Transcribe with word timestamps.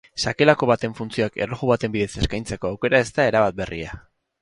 Sakelako 0.29 0.69
baten 0.71 0.95
funtzioak 1.01 1.37
erloju 1.47 1.71
baten 1.73 1.95
bidez 1.99 2.09
eskaintzeko 2.25 2.73
aukera 2.75 3.07
ez 3.07 3.11
da 3.21 3.33
erabat 3.33 3.65
berria. 3.65 3.99